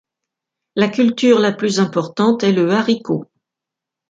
[0.75, 3.29] La culture la plus importante est le haricot.